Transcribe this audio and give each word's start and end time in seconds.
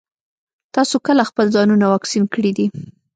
تاسو 0.75 0.95
کله 1.07 1.21
خپل 1.29 1.45
ځانونه 1.55 1.85
واکسين 1.87 2.23
کړي 2.33 2.51
دي؟ 2.57 2.67